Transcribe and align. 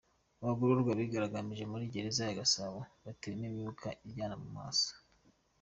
Abagororwa 0.41 0.91
bigaragambije 0.99 1.63
muri 1.71 1.91
Gereza 1.93 2.21
ya 2.25 2.37
Gasabo 2.39 2.77
batewemo 3.03 3.45
imyuka 3.51 3.87
iryana 4.05 4.35
mu 4.43 4.49
maso. 4.57 4.89